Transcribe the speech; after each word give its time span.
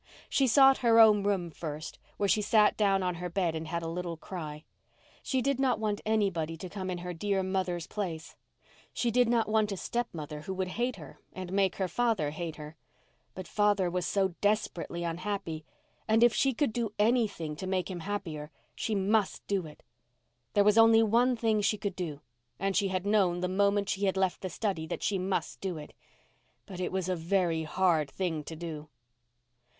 She 0.29 0.47
sought 0.47 0.79
her 0.79 0.99
own 0.99 1.21
room 1.21 1.51
first 1.51 1.99
where 2.17 2.27
she 2.27 2.41
sat 2.41 2.75
down 2.75 3.03
on 3.03 3.13
her 3.21 3.29
bed 3.29 3.53
and 3.53 3.67
had 3.67 3.83
a 3.83 3.87
little 3.87 4.17
cry. 4.17 4.65
She 5.21 5.43
did 5.43 5.59
not 5.59 5.77
want 5.77 6.01
anybody 6.07 6.57
to 6.57 6.69
come 6.69 6.89
in 6.89 6.97
her 6.97 7.13
dear 7.13 7.43
mother's 7.43 7.85
place. 7.85 8.35
She 8.93 9.11
did 9.11 9.29
not 9.29 9.47
want 9.47 9.71
a 9.71 9.77
stepmother 9.77 10.41
who 10.41 10.55
would 10.55 10.69
hate 10.69 10.95
her 10.95 11.19
and 11.33 11.53
make 11.53 11.75
her 11.75 11.87
father 11.87 12.31
hate 12.31 12.55
her. 12.55 12.77
But 13.35 13.47
father 13.47 13.91
was 13.91 14.07
so 14.07 14.29
desperately 14.41 15.03
unhappy—and 15.03 16.23
if 16.23 16.33
she 16.33 16.51
could 16.55 16.73
do 16.73 16.95
any 16.97 17.19
anything 17.25 17.55
to 17.57 17.67
make 17.67 17.87
him 17.91 17.99
happier 17.99 18.49
she 18.73 18.95
must 18.95 19.45
do 19.45 19.67
it. 19.67 19.83
There 20.55 20.63
was 20.63 20.79
only 20.79 21.03
one 21.03 21.35
thing 21.35 21.61
she 21.61 21.77
could 21.77 21.95
do—and 21.95 22.75
she 22.75 22.87
had 22.87 23.05
known 23.05 23.41
the 23.41 23.47
moment 23.47 23.87
she 23.89 24.05
had 24.05 24.17
left 24.17 24.41
the 24.41 24.49
study 24.49 24.87
that 24.87 25.03
she 25.03 25.19
must 25.19 25.61
do 25.61 25.77
it. 25.77 25.93
But 26.65 26.79
it 26.79 26.91
was 26.91 27.07
a 27.07 27.15
very 27.15 27.65
hard 27.65 28.09
thing 28.09 28.43
to 28.45 28.55
do. 28.55 28.89